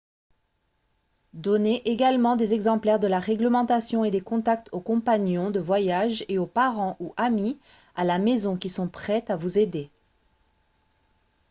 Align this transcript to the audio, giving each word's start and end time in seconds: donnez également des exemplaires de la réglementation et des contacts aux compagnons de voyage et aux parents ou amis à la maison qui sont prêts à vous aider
donnez 1.35 1.87
également 1.87 2.35
des 2.35 2.55
exemplaires 2.55 2.99
de 2.99 3.05
la 3.05 3.19
réglementation 3.19 4.03
et 4.03 4.09
des 4.09 4.19
contacts 4.19 4.67
aux 4.71 4.79
compagnons 4.81 5.51
de 5.51 5.59
voyage 5.59 6.25
et 6.27 6.39
aux 6.39 6.47
parents 6.47 6.97
ou 6.99 7.13
amis 7.17 7.59
à 7.93 8.03
la 8.03 8.17
maison 8.17 8.57
qui 8.57 8.69
sont 8.71 8.87
prêts 8.87 9.23
à 9.29 9.35
vous 9.35 9.59
aider 9.59 9.91